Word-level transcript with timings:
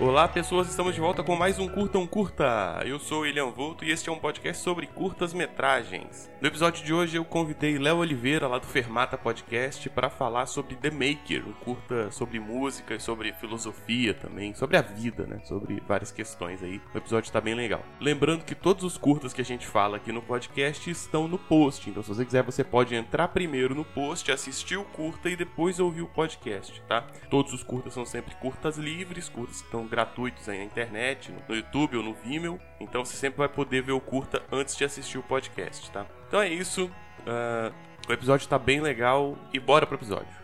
Olá 0.00 0.26
pessoas, 0.26 0.68
estamos 0.68 0.94
de 0.94 1.00
volta 1.00 1.22
com 1.22 1.36
mais 1.36 1.58
um 1.58 1.68
Curta 1.68 1.98
um 1.98 2.06
Curta. 2.06 2.82
Eu 2.84 2.98
sou 2.98 3.20
o 3.20 3.26
Elian 3.26 3.50
Volto 3.50 3.84
e 3.84 3.90
este 3.90 4.08
é 4.08 4.12
um 4.12 4.18
podcast 4.18 4.62
sobre 4.62 4.86
curtas 4.86 5.32
metragens. 5.34 6.30
No 6.40 6.48
episódio 6.48 6.84
de 6.84 6.92
hoje 6.92 7.16
eu 7.16 7.24
convidei 7.24 7.78
Léo 7.78 7.98
Oliveira 7.98 8.48
lá 8.48 8.58
do 8.58 8.66
Fermata 8.66 9.16
Podcast 9.18 9.88
para 9.90 10.10
falar 10.10 10.46
sobre 10.46 10.74
The 10.76 10.90
Maker, 10.90 11.46
um 11.46 11.52
curta 11.52 12.10
sobre 12.10 12.40
música 12.40 12.98
sobre 12.98 13.32
filosofia 13.34 14.14
também, 14.14 14.54
sobre 14.54 14.76
a 14.76 14.82
vida, 14.82 15.24
né, 15.26 15.40
sobre 15.44 15.80
várias 15.86 16.10
questões 16.10 16.62
aí. 16.62 16.80
O 16.92 16.98
episódio 16.98 17.28
está 17.28 17.40
bem 17.40 17.54
legal. 17.54 17.84
Lembrando 18.00 18.44
que 18.44 18.54
todos 18.54 18.82
os 18.82 18.96
curtas 18.96 19.32
que 19.32 19.42
a 19.42 19.44
gente 19.44 19.66
fala 19.66 19.98
aqui 19.98 20.10
no 20.10 20.22
podcast 20.22 20.90
estão 20.90 21.28
no 21.28 21.38
post, 21.38 21.88
então 21.88 22.02
se 22.02 22.08
você 22.08 22.24
quiser 22.24 22.42
você 22.42 22.64
pode 22.64 22.94
entrar 22.94 23.28
primeiro 23.28 23.74
no 23.74 23.84
post, 23.84 24.32
assistir 24.32 24.78
o 24.78 24.84
curta 24.84 25.28
e 25.28 25.36
depois 25.36 25.78
ouvir 25.78 26.02
o 26.02 26.08
podcast, 26.08 26.82
tá? 26.88 27.06
Todos 27.30 27.52
os 27.52 27.62
curtas 27.62 27.94
são 27.94 28.06
sempre 28.06 28.34
curtas 28.36 28.78
livres, 28.78 29.28
curtas 29.28 29.60
que 29.60 29.66
estão 29.66 29.81
gratuitos 29.86 30.48
aí 30.48 30.58
na 30.58 30.64
internet, 30.64 31.32
no 31.48 31.54
YouTube 31.54 31.96
ou 31.96 32.02
no 32.02 32.14
Vimeo. 32.14 32.58
Então 32.80 33.04
você 33.04 33.16
sempre 33.16 33.38
vai 33.38 33.48
poder 33.48 33.82
ver 33.82 33.92
o 33.92 34.00
curta 34.00 34.42
antes 34.50 34.76
de 34.76 34.84
assistir 34.84 35.18
o 35.18 35.22
podcast, 35.22 35.90
tá? 35.90 36.06
Então 36.28 36.40
é 36.40 36.48
isso. 36.48 36.90
Uh, 37.20 37.72
o 38.08 38.12
episódio 38.12 38.48
tá 38.48 38.58
bem 38.58 38.80
legal 38.80 39.36
e 39.52 39.60
bora 39.60 39.86
pro 39.86 39.96
episódio. 39.96 40.41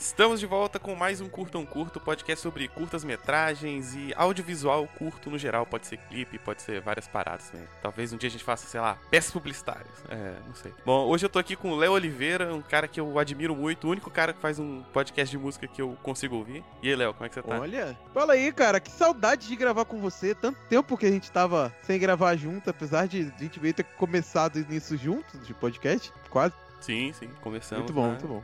Estamos 0.00 0.40
de 0.40 0.46
volta 0.46 0.78
com 0.78 0.94
mais 0.94 1.20
um 1.20 1.28
Curta 1.28 1.58
um 1.58 1.66
Curto, 1.66 2.00
podcast 2.00 2.42
sobre 2.42 2.66
curtas-metragens 2.68 3.94
e 3.94 4.14
audiovisual 4.16 4.88
curto 4.98 5.28
no 5.28 5.36
geral. 5.36 5.66
Pode 5.66 5.86
ser 5.86 5.98
clipe, 5.98 6.38
pode 6.38 6.62
ser 6.62 6.80
várias 6.80 7.06
paradas, 7.06 7.52
né? 7.52 7.68
Talvez 7.82 8.10
um 8.10 8.16
dia 8.16 8.28
a 8.28 8.30
gente 8.30 8.42
faça, 8.42 8.66
sei 8.66 8.80
lá, 8.80 8.96
peças 9.10 9.30
publicitárias. 9.30 9.92
É, 10.08 10.36
não 10.46 10.54
sei. 10.54 10.72
Bom, 10.86 11.06
hoje 11.06 11.26
eu 11.26 11.28
tô 11.28 11.38
aqui 11.38 11.54
com 11.54 11.72
o 11.72 11.76
Léo 11.76 11.92
Oliveira, 11.92 12.54
um 12.54 12.62
cara 12.62 12.88
que 12.88 12.98
eu 12.98 13.18
admiro 13.18 13.54
muito, 13.54 13.86
o 13.86 13.90
único 13.90 14.10
cara 14.10 14.32
que 14.32 14.40
faz 14.40 14.58
um 14.58 14.82
podcast 14.84 15.30
de 15.30 15.36
música 15.36 15.68
que 15.68 15.82
eu 15.82 15.94
consigo 16.02 16.34
ouvir. 16.36 16.64
E 16.82 16.88
aí, 16.88 16.96
Léo, 16.96 17.12
como 17.12 17.26
é 17.26 17.28
que 17.28 17.34
você 17.34 17.42
tá? 17.42 17.60
Olha, 17.60 17.98
fala 18.14 18.32
aí, 18.32 18.50
cara, 18.52 18.80
que 18.80 18.90
saudade 18.90 19.48
de 19.48 19.54
gravar 19.54 19.84
com 19.84 20.00
você. 20.00 20.34
Tanto 20.34 20.58
tempo 20.70 20.96
que 20.96 21.04
a 21.04 21.10
gente 21.10 21.30
tava 21.30 21.70
sem 21.82 21.98
gravar 21.98 22.36
junto, 22.36 22.70
apesar 22.70 23.06
de 23.06 23.30
a 23.36 23.42
gente 23.42 23.60
meio 23.60 23.74
ter 23.74 23.84
começado 23.84 24.64
nisso 24.66 24.96
juntos, 24.96 25.46
de 25.46 25.52
podcast, 25.52 26.10
quase. 26.30 26.54
Sim, 26.80 27.12
sim, 27.12 27.28
começamos. 27.42 27.84
Muito 27.84 27.92
bom, 27.92 28.04
né? 28.04 28.08
muito 28.08 28.26
bom. 28.26 28.42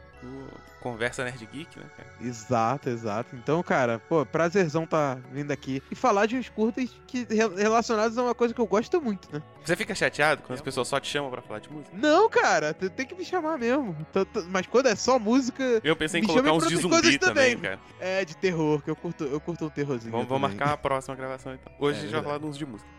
Conversa 0.80 1.24
Nerd 1.24 1.44
Geek, 1.46 1.78
né, 1.78 1.86
cara? 1.96 2.08
Exato, 2.20 2.88
exato. 2.88 3.34
Então, 3.34 3.60
cara, 3.62 3.98
pô, 4.08 4.24
prazerzão 4.24 4.86
tá 4.86 5.18
vindo 5.32 5.50
aqui 5.50 5.82
e 5.90 5.94
falar 5.94 6.26
de 6.26 6.36
uns 6.36 6.48
curtas 6.48 6.88
que 7.06 7.26
relacionados 7.56 8.16
a 8.16 8.22
uma 8.22 8.34
coisa 8.34 8.54
que 8.54 8.60
eu 8.60 8.66
gosto 8.66 9.00
muito, 9.00 9.28
né? 9.32 9.42
Você 9.64 9.74
fica 9.74 9.94
chateado 9.94 10.42
quando 10.42 10.56
as 10.56 10.62
pessoas 10.62 10.86
só 10.86 11.00
te 11.00 11.08
chamam 11.08 11.30
pra 11.30 11.42
falar 11.42 11.58
de 11.58 11.72
música? 11.72 11.90
Não, 11.96 12.28
cara, 12.28 12.72
tem 12.72 13.04
que 13.04 13.14
me 13.14 13.24
chamar 13.24 13.58
mesmo. 13.58 13.96
Mas 14.48 14.66
quando 14.66 14.86
é 14.86 14.94
só 14.94 15.18
música. 15.18 15.80
Eu 15.82 15.96
pensei 15.96 16.20
em 16.20 16.24
colocar 16.24 16.52
uns 16.52 16.68
de 16.68 16.76
zumbi 16.76 17.18
também, 17.18 17.58
cara. 17.58 17.80
É, 17.98 18.24
de 18.24 18.36
terror, 18.36 18.80
que 18.80 18.90
eu 18.90 18.96
curto, 18.96 19.24
eu 19.24 19.40
curto 19.40 19.66
um 19.66 19.70
terrorzinho. 19.70 20.12
Vamos, 20.12 20.28
vamos 20.28 20.48
marcar 20.48 20.72
a 20.72 20.76
próxima 20.76 21.16
gravação 21.16 21.52
então. 21.52 21.72
Hoje 21.80 21.98
é, 21.98 22.00
a 22.00 22.02
gente 22.04 22.12
vai 22.12 22.22
falar 22.22 22.38
de 22.38 22.46
uns 22.46 22.56
de 22.56 22.64
música. 22.64 22.95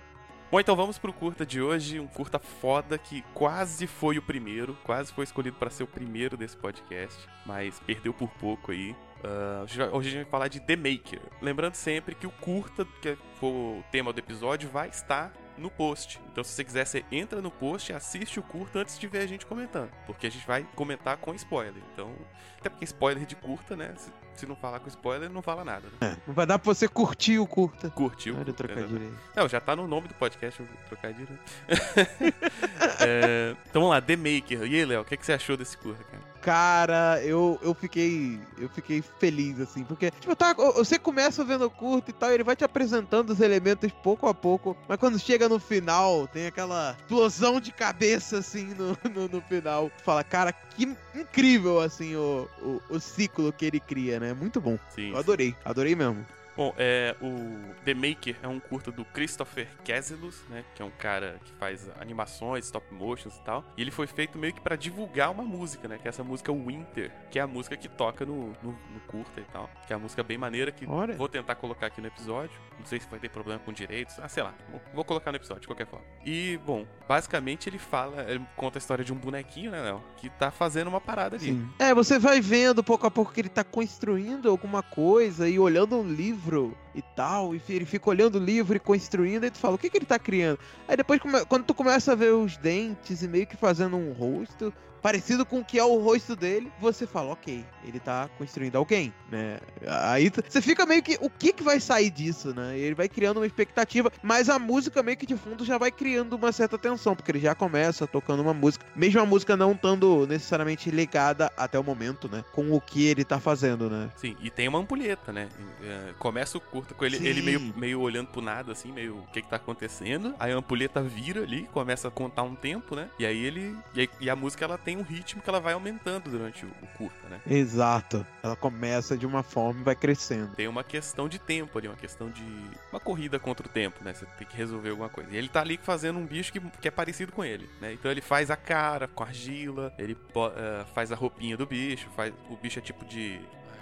Bom, 0.50 0.62
então 0.62 0.78
vamos 0.78 0.98
pro 0.98 1.12
curta 1.12 1.46
de 1.46 1.62
hoje, 1.62 2.00
um 2.00 2.08
curta 2.08 2.40
foda 2.40 2.98
que 2.98 3.22
quase 3.34 3.86
foi 3.86 4.18
o 4.18 4.22
primeiro, 4.22 4.78
quase 4.86 5.12
foi 5.12 5.26
escolhido 5.26 5.58
para 5.58 5.70
ser 5.70 5.84
o 5.84 5.88
primeiro 5.88 6.38
desse 6.38 6.56
podcast, 6.56 7.28
mas 7.46 7.82
perdeu 7.82 8.14
por 8.14 8.30
pouco 8.30 8.72
aí. 8.72 8.96
Uh, 9.18 9.64
hoje 9.92 10.08
a 10.08 10.12
gente 10.12 10.24
vai 10.24 10.32
falar 10.32 10.48
de 10.48 10.62
The 10.62 10.78
Maker. 10.78 11.20
Lembrando 11.42 11.76
sempre 11.76 12.16
que 12.16 12.26
o 12.26 12.32
curta, 12.32 12.88
que 13.02 13.18
for 13.42 13.50
o 13.50 13.84
tema 13.92 14.14
do 14.14 14.20
episódio, 14.20 14.70
vai 14.70 14.88
estar 14.88 15.34
no 15.58 15.70
post. 15.70 16.18
Então, 16.32 16.44
se 16.46 16.52
você 16.52 16.64
quiser, 16.64 16.86
você 16.86 17.04
entra 17.12 17.42
no 17.42 17.52
post 17.52 17.92
e 17.92 17.96
assiste 17.96 18.40
o 18.40 18.44
curta 18.44 18.80
antes 18.80 18.98
de 18.98 19.06
ver 19.06 19.20
a 19.20 19.28
gente 19.28 19.46
comentando. 19.46 19.92
Porque 20.06 20.28
a 20.28 20.32
gente 20.32 20.48
vai 20.48 20.66
comentar 20.76 21.18
com 21.18 21.34
spoiler. 21.34 21.84
Então, 21.92 22.14
até 22.58 22.70
porque 22.70 22.86
spoiler 22.86 23.26
de 23.26 23.36
curta, 23.36 23.76
né? 23.76 23.94
Se, 24.38 24.46
não 24.46 24.56
falar 24.56 24.80
com 24.80 24.88
spoiler, 24.88 25.30
não 25.30 25.42
fala 25.42 25.64
nada. 25.64 25.88
Né? 26.00 26.12
É, 26.12 26.18
não 26.28 26.34
vai 26.34 26.46
dar 26.46 26.60
pra 26.60 26.74
você 26.74 26.88
curtir 26.88 27.40
o 27.40 27.48
curta. 27.48 27.90
Curtiu. 27.90 28.36
Olha 28.38 28.54
trocadilho 28.54 29.02
aí. 29.02 29.14
Não, 29.36 29.50
já 29.50 29.60
tá 29.60 29.76
no 29.76 29.88
nome 29.88 30.08
do 30.08 30.14
podcast 30.14 30.62
o 30.62 30.68
trocadilho. 30.88 31.28
é, 33.00 33.56
então 33.70 33.82
vamos 33.82 33.90
lá, 33.90 34.02
The 34.02 34.16
Maker. 34.16 34.64
E 34.64 34.76
aí, 34.76 34.86
Léo, 34.86 35.02
o 35.02 35.06
que, 35.06 35.18
que 35.18 35.26
você 35.26 35.34
achou 35.34 35.58
desse 35.58 35.78
curta, 35.78 36.04
cara? 36.04 36.24
Cara, 36.48 37.22
eu, 37.26 37.60
eu 37.62 37.74
fiquei 37.74 38.40
eu 38.58 38.70
fiquei 38.70 39.02
feliz, 39.02 39.60
assim, 39.60 39.84
porque, 39.84 40.10
tipo, 40.12 40.34
tá, 40.34 40.54
você 40.54 40.98
começa 40.98 41.44
vendo 41.44 41.70
curto 41.70 42.10
e 42.10 42.14
tal, 42.14 42.32
ele 42.32 42.42
vai 42.42 42.56
te 42.56 42.64
apresentando 42.64 43.32
os 43.32 43.42
elementos 43.42 43.92
pouco 44.02 44.28
a 44.28 44.34
pouco, 44.34 44.78
mas 44.88 44.98
quando 44.98 45.20
chega 45.20 45.50
no 45.50 45.60
final, 45.60 46.26
tem 46.26 46.48
aquela 46.48 46.96
explosão 47.02 47.60
de 47.60 47.74
cabeça, 47.74 48.38
assim, 48.38 48.74
no, 48.76 48.98
no, 49.14 49.28
no 49.28 49.42
final. 49.42 49.92
fala, 50.06 50.24
cara, 50.24 50.54
que 50.54 50.96
incrível, 51.14 51.82
assim, 51.82 52.16
o, 52.16 52.48
o, 52.62 52.96
o, 52.96 52.98
ciclo 52.98 53.52
que 53.52 53.66
ele 53.66 53.82
cria, 53.82 54.18
né? 54.18 54.34
Muito 54.34 54.62
bom. 54.62 54.80
Sim, 54.96 55.12
eu 55.12 55.18
adorei, 55.18 55.50
sim. 55.50 55.56
adorei 55.66 55.96
mesmo. 55.96 56.26
Bom, 56.58 56.74
é, 56.76 57.16
o 57.22 57.72
The 57.86 57.94
Maker 57.94 58.36
é 58.42 58.48
um 58.48 58.60
curta 58.60 58.92
do 58.92 59.06
Christopher 59.06 59.68
Casilus, 59.86 60.42
né? 60.50 60.66
Que 60.74 60.82
é 60.82 60.86
um 60.86 60.90
cara 60.90 61.40
que 61.46 61.54
faz 61.54 61.88
animações, 62.02 62.66
stop 62.66 62.92
motions 62.92 63.36
e 63.36 63.42
tal. 63.44 63.64
E 63.78 63.82
ele 63.84 63.92
foi 63.92 64.08
feito 64.08 64.40
meio 64.40 64.52
que 64.52 64.60
para 64.60 64.76
divulgar 64.76 65.30
uma 65.30 65.44
música, 65.44 65.88
né? 65.88 66.00
Que 66.00 66.08
é 66.08 66.10
essa 66.10 66.24
música 66.24 66.52
Winter, 66.52 67.12
que 67.30 67.38
é 67.38 67.44
a 67.44 67.48
música 67.48 67.78
que 67.78 67.88
toca 67.88 68.26
no, 68.26 68.48
no, 68.64 68.72
no 68.72 69.00
curta 69.06 69.40
e 69.40 69.44
tal. 69.44 69.70
Que 69.86 69.94
é 69.94 69.96
a 69.96 70.00
música 70.00 70.24
bem 70.24 70.36
maneira 70.36 70.72
que 70.72 70.88
Olha. 70.88 71.14
vou 71.16 71.30
tentar 71.30 71.54
colocar 71.54 71.86
aqui 71.86 72.02
no 72.02 72.08
episódio. 72.08 72.60
Não 72.80 72.86
sei 72.88 73.00
se 73.00 73.08
vai 73.08 73.20
ter 73.20 73.30
problema 73.30 73.60
com 73.60 73.72
direitos. 73.72 74.18
Ah, 74.20 74.28
sei 74.28 74.42
lá. 74.42 74.56
Vou 74.96 75.06
colocar 75.06 75.32
no 75.32 75.38
episódio 75.38 75.62
de 75.62 75.68
qualquer 75.68 75.86
forma. 75.86 76.06
E, 76.26 76.60
bom, 76.66 76.88
basicamente 77.08 77.70
ele 77.70 77.78
fala, 77.78 78.24
ele 78.24 78.44
conta 78.56 78.80
a 78.80 78.80
história 78.80 79.06
de 79.06 79.14
um 79.14 79.16
bonequinho, 79.16 79.70
né, 79.70 79.80
Léo? 79.80 80.04
Que 80.18 80.28
tá 80.28 80.50
fazendo 80.50 80.88
uma 80.88 81.00
parada 81.00 81.36
ali. 81.36 81.46
Sim. 81.46 81.70
É, 81.78 81.94
você 81.94 82.18
vai 82.18 82.42
vendo 82.42 82.84
pouco 82.84 83.06
a 83.06 83.12
pouco 83.12 83.32
que 83.32 83.42
ele 83.42 83.50
tá 83.50 83.64
construindo 83.64 84.50
alguma 84.50 84.82
coisa 84.82 85.48
e 85.48 85.60
olhando 85.60 85.96
um 85.98 86.08
livro 86.08 86.47
livro 86.48 86.78
e 86.96 87.02
tal, 87.02 87.54
e 87.54 87.62
ele 87.70 87.86
fica 87.86 88.10
olhando 88.10 88.36
o 88.36 88.44
livro 88.44 88.76
e 88.76 88.80
construindo, 88.80 89.46
e 89.46 89.52
tu 89.52 89.58
fala, 89.58 89.76
o 89.76 89.78
que, 89.78 89.90
que 89.90 89.98
ele 89.98 90.06
tá 90.06 90.18
criando? 90.18 90.58
Aí 90.88 90.96
depois, 90.96 91.20
quando 91.48 91.66
tu 91.66 91.74
começa 91.74 92.14
a 92.14 92.16
ver 92.16 92.34
os 92.34 92.58
dentes 92.58 93.22
e 93.22 93.28
meio 93.28 93.46
que 93.46 93.58
fazendo 93.58 93.98
um 93.98 94.14
rosto, 94.14 94.74
parecido 95.02 95.46
com 95.46 95.60
o 95.60 95.66
que 95.66 95.80
é 95.80 95.84
o 95.84 96.00
rosto 96.00 96.36
dele, 96.36 96.72
você 96.80 97.08
fala, 97.08 97.32
ok, 97.32 97.66
ele 97.84 98.00
tá 98.00 98.30
construindo 98.38 98.76
alguém, 98.76 99.14
né? 99.32 99.60
Aí 100.04 100.30
você 100.30 100.62
fica 100.62 100.86
meio 100.86 101.02
que, 101.02 101.18
o 101.22 101.30
que 101.30 101.54
que 101.54 101.64
vai 101.64 101.80
sair 101.80 102.10
disso, 102.10 102.54
né? 102.54 102.78
E 102.78 102.82
ele 102.82 102.96
vai 102.96 103.08
criando 103.08 103.38
uma 103.38 103.46
expectativa, 103.46 104.12
mas 104.22 104.50
a 104.50 104.60
música 104.60 105.02
meio 105.02 105.18
que 105.18 105.26
de 105.26 105.36
fundo 105.36 105.64
já 105.66 105.78
vai 105.78 105.92
criando 105.92 106.34
uma 106.36 106.52
certa 106.52 106.78
tensão, 106.78 107.16
porque 107.16 107.32
ele 107.32 107.40
já 107.40 107.56
começa 107.56 108.06
tocando 108.06 108.42
uma 108.42 108.54
música, 108.54 108.86
mesmo 108.96 109.22
a 109.22 109.26
música 109.26 109.56
não 109.56 109.72
estando 109.72 110.28
necessariamente 110.28 110.90
ligada 110.92 111.52
até 111.58 111.80
o 111.80 111.84
momento, 111.84 112.30
né? 112.30 112.44
Com 112.52 112.72
o 112.72 112.82
que 112.82 113.06
ele 113.06 113.24
tá 113.24 113.40
fazendo, 113.40 113.90
né? 113.90 114.10
Sim, 114.16 114.36
e 114.42 114.50
tem 114.50 114.68
uma 114.68 114.80
ampulheta, 114.80 115.32
né? 115.32 115.50
É, 115.82 116.14
começa 116.20 116.58
o 116.58 116.62
curto 116.62 116.94
com 116.94 117.06
ele, 117.06 117.18
ele 117.28 117.42
meio, 117.42 117.74
meio 117.76 118.02
olhando 118.02 118.28
pro 118.28 118.42
nada, 118.42 118.72
assim, 118.72 118.92
meio 118.92 119.18
o 119.18 119.28
que 119.32 119.42
que 119.42 119.48
tá 119.48 119.56
acontecendo, 119.56 120.36
aí 120.40 120.52
a 120.52 120.56
ampulheta 120.56 121.02
vira 121.02 121.42
ali, 121.42 121.68
começa 121.72 122.08
a 122.08 122.12
contar 122.12 122.44
um 122.44 122.56
tempo, 122.56 122.96
né? 122.96 123.10
E 123.20 123.26
aí 123.26 123.46
ele, 123.46 123.76
e, 123.94 124.02
aí, 124.02 124.10
e 124.20 124.30
a 124.30 124.36
música 124.36 124.66
ela 124.66 124.78
tem 124.78 124.97
um 124.98 125.04
ritmo 125.04 125.42
que 125.42 125.50
ela 125.50 125.60
vai 125.60 125.74
aumentando 125.74 126.30
durante 126.30 126.66
o, 126.66 126.70
o 126.82 126.88
curta, 126.98 127.28
né? 127.30 127.40
Exato. 127.46 128.26
Ela 128.44 128.56
começa 128.56 129.18
de 129.18 129.26
uma 129.26 129.44
forma 129.44 129.82
e 129.82 129.84
vai 129.84 129.96
crescendo. 129.96 130.56
Tem 130.56 130.68
uma 130.68 130.84
questão 130.84 131.30
de 131.30 131.40
tempo 131.40 131.78
ali, 131.78 131.88
uma 131.88 131.98
questão 131.98 132.30
de. 132.30 132.44
Uma 132.92 133.00
corrida 133.00 133.40
contra 133.40 133.66
o 133.66 133.70
tempo, 133.70 134.04
né? 134.04 134.14
Você 134.14 134.26
tem 134.38 134.48
que 134.48 134.56
resolver 134.56 134.90
alguma 134.90 135.10
coisa. 135.10 135.30
E 135.32 135.38
ele 135.38 135.50
tá 135.50 135.62
ali 135.62 135.80
fazendo 135.82 136.20
um 136.20 136.26
bicho 136.26 136.52
que, 136.52 136.60
que 136.60 136.88
é 136.88 136.92
parecido 136.92 137.32
com 137.32 137.44
ele, 137.44 137.70
né? 137.80 137.94
Então 137.94 138.10
ele 138.10 138.22
faz 138.22 138.50
a 138.50 138.56
cara 138.56 139.08
com 139.08 139.24
argila, 139.24 139.94
ele 139.98 140.14
uh, 140.14 140.86
faz 140.94 141.12
a 141.12 141.16
roupinha 141.16 141.56
do 141.58 141.66
bicho, 141.66 142.10
faz. 142.16 142.34
O 142.50 142.56
bicho 142.56 142.80
é 142.80 142.82
tipo 142.82 143.06
de. 143.06 143.40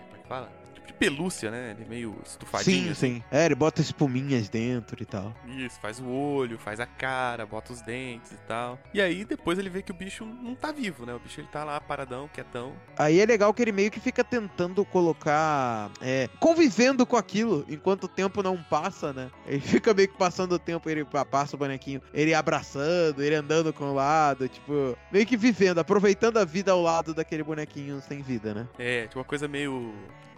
Como 0.10 0.16
é 0.16 0.22
que 0.22 0.28
fala? 0.28 0.65
De 0.86 0.94
pelúcia, 0.94 1.52
né? 1.52 1.72
Ele 1.72 1.84
é 1.84 1.90
meio 1.90 2.16
estufadinho. 2.26 2.84
Sim, 2.86 2.92
assim. 2.92 3.16
sim. 3.16 3.24
É, 3.32 3.46
ele 3.46 3.56
bota 3.56 3.82
espuminhas 3.82 4.50
dentro 4.50 5.02
e 5.02 5.06
tal. 5.06 5.34
Isso, 5.46 5.80
faz 5.80 6.00
o 6.00 6.08
olho, 6.08 6.58
faz 6.58 6.80
a 6.80 6.86
cara, 6.86 7.46
bota 7.46 7.74
os 7.74 7.82
dentes 7.82 8.32
e 8.32 8.38
tal. 8.48 8.80
E 8.94 9.02
aí 9.02 9.26
depois 9.26 9.60
ele 9.60 9.70
vê 9.70 9.82
que 9.82 9.92
o 9.92 9.96
bicho 9.96 10.26
não 10.26 10.56
tá 10.56 10.72
vivo, 10.72 11.06
né? 11.06 11.14
O 11.14 11.20
bicho 11.20 11.40
ele 11.42 11.48
tá 11.52 11.64
lá 11.64 11.80
paradão, 11.80 12.28
quietão. 12.28 12.74
Aí 12.98 13.20
é 13.20 13.26
legal 13.26 13.54
que 13.54 13.62
ele 13.62 13.72
meio 13.72 13.92
que 13.92 14.00
fica 14.00 14.24
tentando 14.24 14.86
colocar. 14.86 15.92
É, 16.02 16.30
convivendo 16.40 17.06
com 17.06 17.18
aquilo 17.18 17.66
enquanto 17.68 18.06
o 18.06 18.08
tempo 18.08 18.44
não 18.44 18.62
passa, 18.62 19.14
né? 19.14 19.30
Ele 19.46 19.62
fica 19.76 19.94
meio 19.94 20.08
que 20.08 20.18
passando 20.18 20.54
o 20.54 20.60
tempo, 20.60 20.90
ele 20.90 21.06
passa 21.30 21.56
o 21.56 21.60
bonequinho, 21.60 22.02
ele 22.14 22.34
abraçando, 22.34 23.24
ele 23.24 23.36
andando 23.36 23.74
com 23.74 23.86
o 23.86 23.94
lado, 23.94 24.48
tipo, 24.48 24.98
meio 25.12 25.26
que 25.26 25.38
vivendo, 25.38 25.80
aproveitando 25.80 26.38
a 26.38 26.46
vida 26.46 26.72
ao 26.72 26.82
lado 26.82 27.14
daquele 27.14 27.44
bonequinho 27.44 28.02
sem 28.02 28.22
vida, 28.22 28.54
né? 28.54 28.68
É, 28.78 29.04
tipo 29.04 29.20
uma 29.20 29.26
coisa 29.26 29.48
meio 29.48 29.94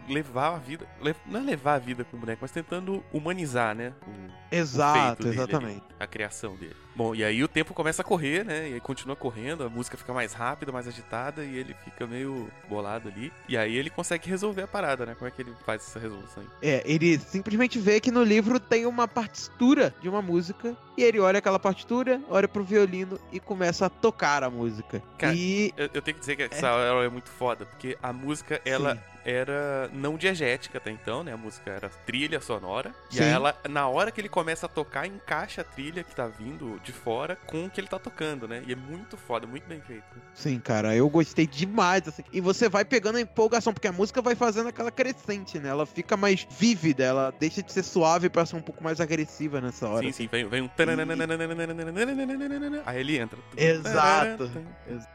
levar 0.07 0.56
a 0.56 0.57
vida. 0.57 0.88
Não 1.25 1.39
é 1.39 1.44
levar 1.44 1.75
a 1.75 1.80
vida 1.80 2.04
com 2.04 2.18
o 2.18 2.19
boneco, 2.19 2.39
mas 2.42 2.51
tentando 2.51 3.04
humanizar, 3.12 3.75
né? 3.75 3.94
O, 4.07 4.56
Exato, 4.56 5.27
o 5.27 5.30
exatamente. 5.30 5.83
Ali, 5.83 5.95
a 6.00 6.07
criação 6.07 6.56
dele. 6.56 6.75
Bom, 6.95 7.13
e 7.13 7.24
aí 7.24 7.44
o 7.44 7.48
tempo 7.48 7.75
começa 7.75 8.01
a 8.01 8.06
correr, 8.06 8.44
né? 8.44 8.69
E 8.69 8.74
aí 8.74 8.80
continua 8.80 9.15
correndo, 9.15 9.63
a 9.63 9.69
música 9.69 9.95
fica 9.95 10.12
mais 10.13 10.33
rápida, 10.33 10.71
mais 10.71 10.88
agitada, 10.88 11.44
e 11.44 11.56
ele 11.56 11.75
fica 11.83 12.07
meio 12.07 12.50
bolado 12.68 13.07
ali. 13.07 13.31
E 13.48 13.56
aí 13.56 13.75
ele 13.75 13.89
consegue 13.89 14.27
resolver 14.27 14.63
a 14.63 14.68
parada, 14.68 15.06
né? 15.06 15.13
Como 15.13 15.27
é 15.27 15.31
que 15.31 15.42
ele 15.44 15.54
faz 15.63 15.83
essa 15.83 16.00
resolução 16.00 16.42
aí? 16.42 16.50
É, 16.62 16.83
ele 16.86 17.19
simplesmente 17.19 17.77
vê 17.77 18.00
que 18.00 18.09
no 18.09 18.24
livro 18.24 18.59
tem 18.59 18.88
uma 18.88 19.07
partitura 19.07 19.94
de 20.01 20.09
uma 20.09 20.24
música, 20.24 20.75
e 20.98 21.04
ele 21.04 21.19
olha 21.19 21.38
aquela 21.38 21.59
partitura, 21.59 22.19
olha 22.30 22.48
pro 22.48 22.63
violino 22.63 23.19
e 23.31 23.39
começa 23.39 23.86
a 23.86 23.89
tocar 23.89 24.44
a 24.44 24.50
música. 24.50 25.04
Cara, 25.19 25.36
e... 25.36 25.71
eu, 25.77 25.89
eu 25.94 26.01
tenho 26.01 26.15
que 26.15 26.21
dizer 26.21 26.36
que 26.36 26.44
essa 26.44 26.68
é. 26.68 26.92
hora 26.92 27.06
é 27.06 27.09
muito 27.09 27.30
foda, 27.30 27.65
porque 27.65 27.95
a 28.01 28.12
música, 28.12 28.59
ela. 28.65 28.95
Sim 28.95 29.16
era 29.27 29.89
não 29.91 30.15
diegética 30.15 30.77
até 30.77 30.89
então, 30.89 31.21
né? 31.21 31.33
A 31.33 31.38
música 31.38 31.69
era 31.69 31.89
trilha 31.89 32.39
sonora. 32.39 32.95
E 33.12 33.15
Sim. 33.15 33.24
aí 33.24 33.29
ela, 33.29 33.53
na 33.69 33.85
hora 33.89 34.09
que 34.09 34.21
ele 34.21 34.29
começa 34.29 34.68
a 34.68 34.69
tocar, 34.69 35.06
encaixa 35.06 35.62
a 35.62 35.63
trilha 35.65 36.01
que 36.01 36.15
tá 36.15 36.27
vindo 36.27 36.79
de 36.81 36.94
fora 36.94 37.35
com 37.45 37.65
o 37.65 37.69
que 37.69 37.81
ele 37.81 37.88
tá 37.88 38.00
tocando, 38.00 38.47
né? 38.47 38.63
E 38.65 38.71
é 38.71 38.75
muito 38.75 39.18
foda, 39.18 39.45
muito 39.45 39.68
bem 39.68 39.81
feito. 39.81 40.06
Sim, 40.33 40.57
cara, 40.59 40.95
eu 40.95 41.09
gostei 41.09 41.45
demais, 41.45 42.07
assim. 42.07 42.24
E 42.31 42.39
você 42.39 42.69
vai 42.69 42.85
pegando 42.85 43.18
a 43.18 43.21
empolgação, 43.21 43.74
porque 43.74 43.89
a 43.89 43.91
música 43.91 44.21
vai 44.21 44.33
fazendo 44.33 44.69
aquela 44.69 44.91
crescente, 44.91 45.59
né? 45.59 45.68
Ela 45.68 45.85
fica 45.85 46.15
mais 46.15 46.47
vívida, 46.50 47.03
ela 47.03 47.33
deixa 47.38 47.62
de 47.62 47.73
ser 47.73 47.83
suave 47.83 48.30
pra 48.30 48.45
ser 48.45 48.56
um 48.56 48.62
pouco 48.62 48.81
mais 48.81 49.01
agressiva 49.01 49.59
nessa 49.59 49.89
hora. 49.89 50.06
Sim, 50.06 50.13
sim, 50.13 50.27
vem, 50.27 50.47
vem 50.47 50.62
um. 50.62 50.69
Aí 52.85 53.00
ele 53.01 53.18
entra. 53.18 53.38
Exato. 53.57 54.50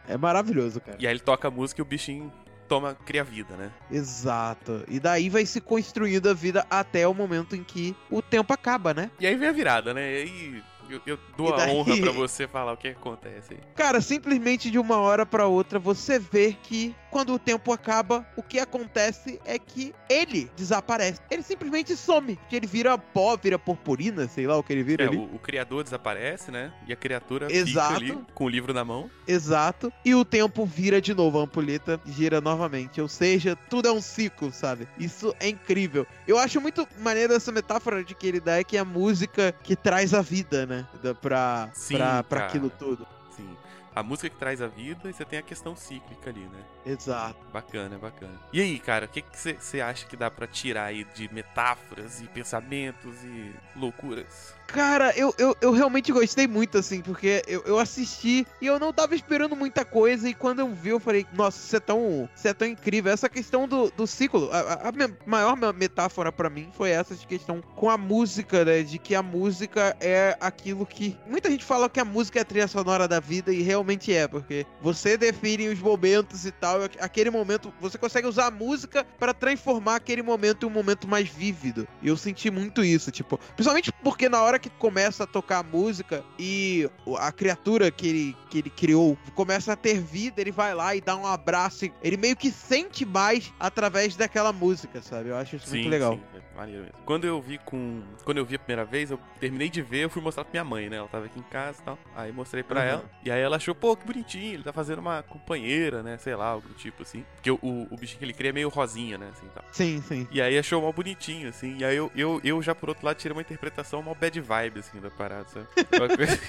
É 0.06 0.18
maravilhoso, 0.18 0.82
cara. 0.82 0.98
E 1.00 1.06
aí 1.06 1.12
ele 1.14 1.20
toca 1.20 1.48
a 1.48 1.50
música 1.50 1.80
e 1.80 1.82
o 1.82 1.86
bichinho 1.86 2.30
toma, 2.72 2.94
cria 3.04 3.22
vida, 3.22 3.54
né? 3.56 3.70
Exato. 3.90 4.82
E 4.88 4.98
daí 4.98 5.28
vai 5.28 5.44
se 5.44 5.60
construindo 5.60 6.28
a 6.28 6.32
vida 6.34 6.66
até 6.70 7.06
o 7.06 7.12
momento 7.12 7.54
em 7.54 7.62
que 7.62 7.94
o 8.10 8.22
tempo 8.22 8.52
acaba, 8.52 8.94
né? 8.94 9.10
E 9.20 9.26
aí 9.26 9.36
vem 9.36 9.48
a 9.48 9.52
virada, 9.52 9.92
né? 9.92 10.10
E 10.10 10.22
aí 10.22 10.62
eu, 10.88 11.00
eu 11.06 11.18
dou 11.36 11.50
E 11.50 11.52
a 11.52 11.56
daí- 11.56 11.70
honra 11.76 11.96
pra 11.98 12.12
você 12.12 12.48
falar 12.48 12.72
o 12.72 12.76
que 12.76 12.88
acontece 12.88 13.54
aí. 13.54 13.60
Cara, 13.74 14.00
simplesmente 14.00 14.70
de 14.70 14.78
uma 14.78 14.96
hora 14.96 15.26
pra 15.26 15.46
outra 15.46 15.78
você 15.78 16.18
vê 16.18 16.56
que 16.62 16.94
quando 17.12 17.34
o 17.34 17.38
tempo 17.38 17.70
acaba, 17.72 18.26
o 18.36 18.42
que 18.42 18.58
acontece 18.58 19.38
é 19.44 19.58
que 19.58 19.94
ele 20.08 20.50
desaparece. 20.56 21.20
Ele 21.30 21.42
simplesmente 21.42 21.94
some. 21.94 22.38
Ele 22.50 22.66
vira 22.66 22.96
pó, 22.96 23.36
vira 23.36 23.58
purpurina, 23.58 24.26
sei 24.26 24.46
lá 24.46 24.56
o 24.56 24.62
que 24.62 24.72
ele 24.72 24.82
vira 24.82 25.04
É, 25.04 25.08
ali. 25.08 25.18
o, 25.18 25.34
o 25.34 25.38
criador 25.38 25.84
desaparece, 25.84 26.50
né? 26.50 26.72
E 26.88 26.92
a 26.92 26.96
criatura 26.96 27.52
Exato. 27.52 28.00
fica 28.00 28.12
ali 28.14 28.24
com 28.34 28.44
o 28.44 28.48
livro 28.48 28.72
na 28.72 28.82
mão. 28.82 29.10
Exato. 29.28 29.92
E 30.04 30.14
o 30.14 30.24
tempo 30.24 30.64
vira 30.64 31.00
de 31.02 31.12
novo, 31.12 31.38
a 31.38 31.42
ampulheta 31.42 32.00
gira 32.06 32.40
novamente. 32.40 32.98
Ou 33.00 33.08
seja, 33.08 33.54
tudo 33.68 33.88
é 33.88 33.92
um 33.92 34.00
ciclo, 34.00 34.50
sabe? 34.50 34.88
Isso 34.98 35.34
é 35.38 35.48
incrível. 35.50 36.06
Eu 36.26 36.38
acho 36.38 36.60
muito 36.62 36.88
maneiro 36.98 37.34
essa 37.34 37.52
metáfora 37.52 38.02
de 38.02 38.14
que 38.14 38.26
ele 38.26 38.40
dá 38.40 38.58
é 38.58 38.64
que 38.64 38.78
é 38.78 38.80
a 38.80 38.84
música 38.86 39.52
que 39.62 39.76
traz 39.76 40.14
a 40.14 40.22
vida, 40.22 40.64
né? 40.64 40.86
Pra, 41.20 41.68
Sim, 41.74 41.98
pra, 41.98 42.22
pra 42.22 42.46
aquilo 42.46 42.70
tudo. 42.70 43.06
Sim. 43.36 43.56
A 43.94 44.02
música 44.02 44.30
que 44.30 44.36
traz 44.36 44.62
a 44.62 44.66
vida 44.66 45.10
e 45.10 45.12
você 45.12 45.22
tem 45.22 45.38
a 45.38 45.42
questão 45.42 45.76
cíclica 45.76 46.30
ali, 46.30 46.40
né? 46.40 46.64
Exato. 46.86 47.36
Bacana, 47.52 47.98
bacana. 47.98 48.32
E 48.50 48.58
aí, 48.60 48.78
cara, 48.78 49.04
o 49.04 49.08
que 49.08 49.22
você 49.60 49.80
acha 49.82 50.06
que 50.06 50.16
dá 50.16 50.30
pra 50.30 50.46
tirar 50.46 50.84
aí 50.86 51.04
de 51.14 51.28
metáforas 51.32 52.22
e 52.22 52.24
pensamentos 52.28 53.14
e 53.22 53.52
loucuras? 53.76 54.54
Cara, 54.66 55.12
eu, 55.14 55.34
eu, 55.36 55.54
eu 55.60 55.70
realmente 55.72 56.10
gostei 56.10 56.46
muito, 56.46 56.78
assim, 56.78 57.02
porque 57.02 57.42
eu, 57.46 57.60
eu 57.66 57.78
assisti 57.78 58.46
e 58.58 58.66
eu 58.66 58.78
não 58.80 58.90
tava 58.90 59.14
esperando 59.14 59.54
muita 59.54 59.84
coisa. 59.84 60.26
E 60.26 60.32
quando 60.32 60.60
eu 60.60 60.74
vi, 60.74 60.88
eu 60.88 60.98
falei, 61.00 61.26
nossa, 61.34 61.58
isso 61.58 61.76
é 61.76 61.80
tão, 61.80 62.26
isso 62.34 62.48
é 62.48 62.54
tão 62.54 62.66
incrível. 62.66 63.12
Essa 63.12 63.28
questão 63.28 63.68
do, 63.68 63.90
do 63.90 64.06
ciclo, 64.06 64.48
a, 64.50 64.88
a- 64.88 64.92
maior 65.26 65.56
me- 65.58 65.72
metáfora 65.74 66.32
pra 66.32 66.48
mim 66.48 66.70
foi 66.74 66.88
essa 66.88 67.14
de 67.14 67.26
questão 67.26 67.60
com 67.76 67.90
a 67.90 67.98
música, 67.98 68.64
né? 68.64 68.82
De 68.82 68.98
que 68.98 69.14
a 69.14 69.22
música 69.22 69.94
é 70.00 70.34
aquilo 70.40 70.86
que. 70.86 71.18
Muita 71.26 71.50
gente 71.50 71.66
fala 71.66 71.90
que 71.90 72.00
a 72.00 72.04
música 72.04 72.38
é 72.38 72.42
a 72.42 72.46
trilha 72.46 72.66
sonora 72.68 73.06
da 73.06 73.20
vida, 73.22 73.52
e 73.52 73.62
realmente 73.62 74.12
é, 74.12 74.26
porque 74.28 74.66
você 74.80 75.16
define 75.16 75.68
os 75.68 75.78
momentos 75.78 76.44
e 76.44 76.50
tal. 76.52 76.82
aqu- 76.82 76.98
Aquele 77.00 77.30
momento, 77.30 77.72
você 77.80 77.96
consegue 77.96 78.26
usar 78.26 78.46
a 78.46 78.50
música 78.50 79.04
pra 79.18 79.32
transformar 79.32 79.96
aquele 79.96 80.22
momento 80.22 80.66
em 80.66 80.68
um 80.68 80.72
momento 80.72 81.06
mais 81.08 81.28
vívido. 81.28 81.86
E 82.02 82.08
eu 82.08 82.16
senti 82.16 82.50
muito 82.50 82.84
isso, 82.84 83.10
tipo, 83.10 83.38
principalmente 83.54 83.92
porque 84.02 84.28
na 84.28 84.42
hora 84.42 84.58
que 84.58 84.68
começa 84.70 85.24
a 85.24 85.26
tocar 85.26 85.58
a 85.58 85.62
música 85.62 86.24
e 86.38 86.88
a 87.18 87.30
criatura 87.32 87.90
que 87.90 88.06
ele, 88.08 88.36
que 88.50 88.58
ele 88.58 88.70
criou 88.70 89.16
começa 89.34 89.72
a 89.72 89.76
ter 89.76 90.00
vida, 90.00 90.40
ele 90.40 90.50
vai 90.50 90.74
lá 90.74 90.94
e 90.96 91.00
dá 91.00 91.16
um 91.16 91.26
abraço. 91.26 91.86
Ele 92.02 92.16
meio 92.16 92.36
que 92.36 92.50
sente 92.50 93.04
mais 93.04 93.52
através 93.60 94.16
daquela 94.16 94.52
música, 94.52 95.00
sabe? 95.02 95.28
Eu 95.28 95.36
acho 95.36 95.56
isso 95.56 95.68
muito 95.70 95.88
legal. 95.88 96.14
Sim, 96.14 96.22
é 96.36 96.51
maneiro 96.56 96.82
mesmo. 96.82 96.98
Quando 97.04 97.24
eu 97.26 97.40
vi 97.40 97.58
com. 97.58 98.02
Quando 98.24 98.38
eu 98.38 98.44
vi 98.44 98.56
a 98.56 98.58
primeira 98.58 98.84
vez, 98.84 99.10
eu 99.10 99.18
terminei 99.40 99.68
de 99.68 99.82
ver, 99.82 100.04
eu 100.04 100.10
fui 100.10 100.22
mostrar 100.22 100.44
pra 100.44 100.52
minha 100.52 100.64
mãe, 100.64 100.88
né? 100.88 100.96
Ela 100.96 101.08
tava 101.08 101.26
aqui 101.26 101.38
em 101.38 101.42
casa 101.44 101.80
e 101.80 101.84
tal. 101.84 101.98
Aí 102.14 102.32
mostrei 102.32 102.62
pra 102.62 102.80
Uhum. 102.80 102.86
ela. 102.86 103.04
E 103.24 103.30
aí 103.30 103.40
ela 103.40 103.56
achou, 103.56 103.74
pô, 103.74 103.96
que 103.96 104.06
bonitinho, 104.06 104.54
ele 104.54 104.62
tá 104.62 104.72
fazendo 104.72 104.98
uma 105.00 105.22
companheira, 105.22 106.02
né? 106.02 106.16
Sei 106.18 106.34
lá, 106.34 106.46
algo 106.46 106.68
do 106.68 106.74
tipo 106.74 107.02
assim. 107.02 107.24
Porque 107.36 107.50
o, 107.50 107.58
o, 107.62 107.96
bichinho 107.96 108.18
que 108.18 108.24
ele 108.24 108.32
cria 108.32 108.50
é 108.50 108.52
meio 108.52 108.68
rosinha, 108.68 109.18
né? 109.18 109.30
Assim, 109.32 109.46
tal. 109.54 109.64
Sim, 109.72 110.02
sim. 110.02 110.28
E 110.30 110.40
aí 110.40 110.58
achou 110.58 110.80
mal 110.82 110.92
bonitinho, 110.92 111.48
assim. 111.48 111.76
E 111.78 111.84
aí 111.84 111.96
eu, 111.96 112.10
eu, 112.14 112.40
eu 112.44 112.62
já, 112.62 112.74
por 112.74 112.88
outro 112.88 113.04
lado, 113.06 113.16
tirei 113.16 113.34
uma 113.34 113.42
interpretação 113.42 114.02
mal 114.02 114.14
bad 114.14 114.40
vibe, 114.40 114.80
assim, 114.80 115.00
da 115.00 115.10
parada, 115.10 115.46
sabe? 115.48 115.66
Coisa- 116.16 116.40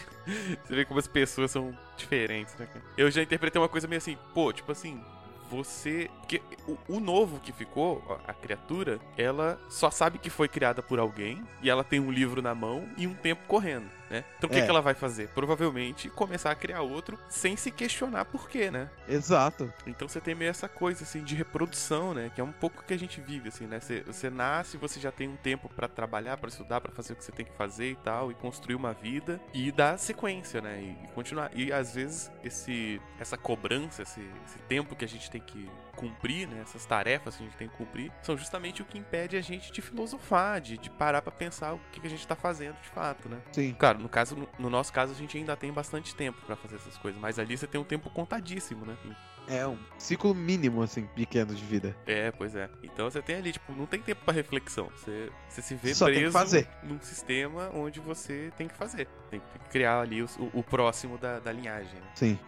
Você 0.66 0.76
vê 0.76 0.86
como 0.86 1.00
as 1.00 1.08
pessoas 1.08 1.52
são 1.52 1.78
diferentes, 1.98 2.56
né? 2.58 2.68
Eu 2.98 3.10
já 3.12 3.22
interpretei 3.22 3.62
uma 3.62 3.70
coisa 3.70 3.88
meio 3.88 3.98
assim, 3.98 4.18
pô, 4.34 4.52
tipo 4.54 4.72
assim. 4.72 5.02
Você. 5.54 6.10
Porque 6.20 6.42
o, 6.68 6.96
o 6.96 7.00
novo 7.00 7.40
que 7.40 7.52
ficou, 7.52 8.02
a 8.28 8.34
criatura, 8.34 9.00
ela 9.16 9.60
só 9.70 9.92
sabe 9.92 10.18
que 10.18 10.30
foi 10.30 10.48
criada 10.48 10.82
por 10.82 10.98
alguém 10.98 11.44
e 11.62 11.70
ela 11.70 11.84
tem 11.84 12.00
um 12.00 12.12
livro 12.12 12.42
na 12.42 12.56
mão 12.56 12.88
e 12.98 13.06
um 13.06 13.14
tempo 13.14 13.44
correndo, 13.48 13.88
né? 14.10 14.24
Então 14.38 14.50
o 14.50 14.54
que, 14.54 14.60
É. 14.60 14.64
que 14.64 14.70
ela 14.70 14.82
vai 14.82 14.94
fazer? 14.94 15.30
Provavelmente 15.30 16.10
começar 16.10 16.52
a 16.52 16.56
criar 16.56 16.82
outro 16.82 17.18
sem 17.30 17.56
se 17.56 17.72
questionar 17.72 18.26
por 18.26 18.50
quê, 18.50 18.70
né? 18.72 18.90
Exato. 19.08 19.72
Então 19.88 20.08
você 20.08 20.20
tem 20.22 20.36
meio 20.36 20.50
essa 20.50 20.68
coisa 20.70 21.04
assim 21.04 21.24
de 21.24 21.36
reprodução, 21.36 22.14
né? 22.14 22.32
Que 22.34 22.42
é 22.42 22.44
um 22.44 22.52
pouco 22.52 22.84
que 22.84 22.94
a 22.94 23.00
gente 23.00 23.22
vive 23.22 23.50
assim, 23.50 23.66
né? 23.66 23.80
Você, 23.80 24.02
você 24.02 24.30
nasce, 24.30 24.78
você 24.78 25.00
já 25.00 25.12
tem 25.12 25.28
um 25.30 25.36
tempo 25.36 25.70
pra 25.70 25.88
trabalhar, 25.88 26.38
pra 26.38 26.50
estudar, 26.50 26.82
pra 26.82 26.92
fazer 26.92 27.14
o 27.14 27.16
que 27.16 27.24
você 27.24 27.32
tem 27.32 27.46
que 27.46 27.54
fazer 27.54 27.92
e 27.92 27.96
tal, 27.96 28.32
e 28.32 28.36
construir 28.36 28.76
uma 28.76 28.94
vida 28.94 29.40
e 29.54 29.72
dar 29.72 29.98
sequência, 29.98 30.62
né? 30.62 30.82
E, 30.82 31.06
e 31.06 31.08
continuar. 31.14 31.52
E 31.56 31.72
às 31.72 31.96
vezes 31.96 32.32
esse 32.44 33.02
essa 33.20 33.38
cobrança, 33.38 34.02
esse, 34.04 34.22
esse 34.46 34.60
tempo 34.68 34.96
que 34.96 35.06
a 35.06 35.08
gente 35.08 35.30
tem 35.32 35.42
que 35.42 35.70
cumprir, 35.96 36.48
né? 36.48 36.62
Essas 36.62 36.86
tarefas 36.86 37.36
que 37.36 37.44
a 37.44 37.46
gente 37.46 37.58
tem 37.58 37.68
que 37.70 37.76
cumprir, 37.76 38.12
são 38.22 38.38
justamente 38.38 38.82
o 38.82 38.86
que 38.86 38.98
impede 38.98 39.38
a 39.38 39.42
gente 39.42 39.72
de 39.72 39.82
filosofar, 39.82 40.60
de, 40.62 40.78
de 40.78 40.90
parar 40.90 41.22
pra 41.22 41.32
pensar 41.32 41.74
o 41.74 41.80
que, 41.92 42.00
que 42.00 42.08
a 42.08 42.10
gente 42.10 42.28
tá 42.28 42.36
fazendo 42.36 42.76
de 42.82 42.90
fato, 42.90 43.30
né? 43.30 43.40
Sim. 43.52 43.74
Claro, 43.78 44.00
no 44.00 44.10
caso, 44.10 44.36
no, 44.36 44.48
no 44.60 44.70
nosso 44.70 44.92
caso, 44.92 45.12
a 45.14 45.16
gente 45.16 45.38
ainda 45.38 45.56
tem 45.56 45.72
bastante 45.72 46.16
tempo 46.16 46.40
pra 46.46 46.56
fazer 46.56 46.76
essas 46.78 46.98
coisas, 46.98 47.20
mas 47.20 47.40
ali 47.40 47.58
você 47.58 47.68
tem 47.68 47.80
um 47.80 47.84
tempo 47.84 48.10
contadíssimo, 48.10 48.86
né? 48.86 48.98
É 49.46 49.68
um 49.68 49.78
ciclo 49.98 50.34
mínimo, 50.34 50.82
assim, 50.82 51.06
pequeno 51.06 51.54
de 51.54 51.66
vida. 51.66 51.94
É, 52.06 52.32
pois 52.32 52.56
é. 52.56 52.70
Então 52.82 53.10
você 53.12 53.22
tem 53.22 53.36
ali, 53.36 53.52
tipo, 53.52 53.74
não 53.74 53.86
tem 53.86 54.02
tempo 54.02 54.24
pra 54.24 54.34
reflexão. 54.34 54.90
Você, 54.96 55.30
você 55.50 55.62
se 55.62 55.76
vê 55.76 55.94
Só 55.94 56.06
preso 56.06 56.32
fazer. 56.32 56.66
num 56.82 56.98
sistema 57.02 57.70
onde 57.74 58.00
você 58.00 58.54
tem 58.58 58.70
que 58.70 58.74
fazer. 58.76 59.06
Tem 59.30 59.42
que 59.42 59.60
criar 59.70 60.00
ali 60.00 60.24
o, 60.24 60.28
o 60.54 60.64
próximo 60.64 61.18
da, 61.18 61.40
da 61.40 61.52
linhagem. 61.52 61.94
né? 62.00 62.08
Sim. 62.16 62.40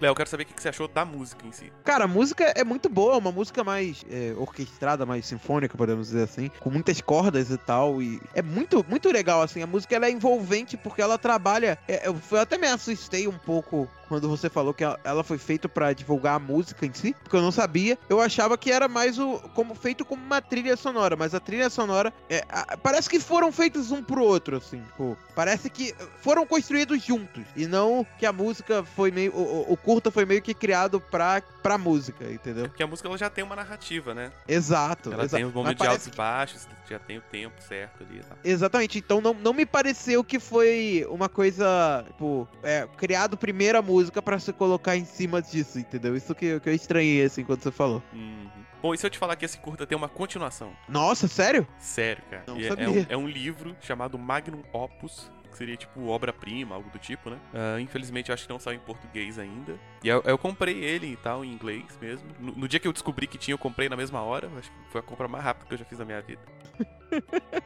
Léo, 0.00 0.14
quero 0.14 0.28
saber 0.28 0.44
o 0.44 0.46
que 0.46 0.60
você 0.60 0.70
achou 0.70 0.88
da 0.88 1.04
música 1.04 1.46
em 1.46 1.52
si. 1.52 1.70
Cara, 1.84 2.04
a 2.04 2.08
música 2.08 2.44
é 2.56 2.64
muito 2.64 2.88
boa, 2.88 3.18
uma 3.18 3.30
música 3.30 3.62
mais 3.62 4.02
é, 4.10 4.34
orquestrada, 4.36 5.04
mais 5.04 5.26
sinfônica, 5.26 5.76
podemos 5.76 6.08
dizer 6.08 6.22
assim, 6.22 6.50
com 6.58 6.70
muitas 6.70 7.00
cordas 7.00 7.50
e 7.50 7.58
tal, 7.58 8.00
e 8.00 8.20
é 8.34 8.40
muito, 8.40 8.84
muito 8.88 9.10
legal, 9.10 9.42
assim, 9.42 9.62
a 9.62 9.66
música 9.66 9.94
ela 9.94 10.06
é 10.06 10.10
envolvente 10.10 10.76
porque 10.76 11.02
ela 11.02 11.18
trabalha, 11.18 11.78
é, 11.86 12.08
eu 12.08 12.16
até 12.40 12.56
me 12.56 12.66
assustei 12.66 13.28
um 13.28 13.36
pouco 13.38 13.88
quando 14.10 14.28
você 14.28 14.50
falou 14.50 14.74
que 14.74 14.82
ela, 14.82 15.22
foi 15.22 15.38
feita 15.38 15.68
pra 15.68 15.92
divulgar 15.92 16.34
a 16.34 16.38
música 16.40 16.84
em 16.84 16.92
si, 16.92 17.14
porque 17.22 17.36
eu 17.36 17.40
não 17.40 17.52
sabia, 17.52 17.96
eu 18.08 18.20
achava 18.20 18.58
que 18.58 18.68
era 18.72 18.88
mais 18.88 19.20
o, 19.20 19.38
como 19.54 19.72
feito 19.72 20.04
como 20.04 20.20
uma 20.20 20.42
trilha 20.42 20.76
sonora, 20.76 21.14
mas 21.14 21.32
a 21.32 21.38
trilha 21.38 21.70
sonora, 21.70 22.12
é, 22.28 22.44
a- 22.48 22.76
parece 22.76 23.08
que 23.08 23.20
foram 23.20 23.52
feitos 23.52 23.92
um 23.92 24.02
pro 24.02 24.20
outro, 24.24 24.56
assim, 24.56 24.82
pô, 24.96 25.16
parece 25.32 25.70
que 25.70 25.94
foram 26.20 26.44
construídos 26.44 27.00
juntos, 27.04 27.44
e 27.54 27.68
não 27.68 28.04
que 28.18 28.26
a 28.26 28.32
música 28.32 28.82
foi 28.82 29.12
meio, 29.12 29.32
o, 29.32 29.72
o- 29.72 29.76
curta 29.76 30.10
foi 30.10 30.24
meio 30.26 30.42
que 30.42 30.54
criado 30.54 31.00
pra, 31.00 31.40
pra 31.62 31.78
música, 31.78 32.24
entendeu? 32.32 32.64
Porque 32.68 32.82
a 32.82 32.88
música 32.88 33.06
ela 33.08 33.16
já 33.16 33.30
tem 33.30 33.44
uma 33.44 33.54
narrativa, 33.54 34.12
né? 34.12 34.32
Exato. 34.48 35.12
Ela 35.12 35.22
exa- 35.22 35.36
tem 35.36 35.46
os 35.46 35.54
mas 35.54 35.62
momentos 35.62 35.82
de 35.86 35.88
altos 35.88 36.06
e 36.08 36.10
baixos, 36.10 36.66
já 36.90 36.98
tem 36.98 37.18
o 37.18 37.22
tempo 37.30 37.54
certo 37.62 38.02
ali 38.02 38.20
tal. 38.28 38.36
Exatamente, 38.42 38.98
então 38.98 39.20
não, 39.20 39.32
não 39.34 39.52
me 39.54 39.64
pareceu 39.64 40.24
que 40.24 40.40
foi 40.40 41.06
uma 41.08 41.28
coisa, 41.28 42.02
tipo, 42.08 42.48
é, 42.64 42.88
criado 42.96 43.36
primeiro 43.36 43.78
a 43.78 43.82
música 43.82 43.99
pra 44.22 44.38
se 44.38 44.52
colocar 44.52 44.96
em 44.96 45.04
cima 45.04 45.42
disso, 45.42 45.78
entendeu? 45.78 46.16
Isso 46.16 46.34
que, 46.34 46.58
que 46.60 46.68
eu 46.68 46.74
estranhei, 46.74 47.24
assim, 47.24 47.44
quando 47.44 47.62
você 47.62 47.70
falou. 47.70 48.02
Uhum. 48.12 48.48
Bom, 48.82 48.94
e 48.94 48.98
se 48.98 49.04
eu 49.06 49.10
te 49.10 49.18
falar 49.18 49.36
que 49.36 49.44
esse 49.44 49.58
curta 49.58 49.86
tem 49.86 49.96
uma 49.96 50.08
continuação? 50.08 50.72
Nossa, 50.88 51.28
sério? 51.28 51.66
Sério, 51.78 52.22
cara. 52.30 52.44
Não 52.46 52.58
E 52.58 52.64
é- 52.66 52.68
é, 52.68 52.88
um, 52.88 53.06
é 53.10 53.16
um 53.16 53.28
livro 53.28 53.76
chamado 53.80 54.18
Magnum 54.18 54.62
Opus, 54.72 55.30
que 55.50 55.56
seria 55.56 55.76
tipo 55.76 56.06
obra-prima, 56.06 56.74
algo 56.74 56.88
do 56.90 56.98
tipo, 56.98 57.30
né? 57.30 57.38
Ah, 57.52 57.80
infelizmente 57.80 58.32
acho 58.32 58.44
que 58.46 58.52
não 58.52 58.58
saiu 58.58 58.76
em 58.76 58.80
português 58.80 59.38
ainda. 59.38 59.78
E 60.02 60.08
eu, 60.08 60.22
eu 60.24 60.38
comprei 60.38 60.82
ele 60.82 61.08
e 61.08 61.16
tal, 61.16 61.44
em 61.44 61.52
inglês 61.52 61.84
mesmo. 62.00 62.28
No, 62.38 62.52
no 62.52 62.68
dia 62.68 62.80
que 62.80 62.88
eu 62.88 62.92
descobri 62.92 63.26
que 63.26 63.36
tinha, 63.36 63.54
eu 63.54 63.58
comprei 63.58 63.88
na 63.88 63.96
mesma 63.96 64.22
hora. 64.22 64.50
Acho 64.58 64.70
que 64.70 64.76
foi 64.90 65.00
a 65.00 65.04
compra 65.04 65.28
mais 65.28 65.44
rápida 65.44 65.66
que 65.66 65.74
eu 65.74 65.78
já 65.78 65.84
fiz 65.84 65.98
na 65.98 66.04
minha 66.04 66.20
vida. 66.22 66.40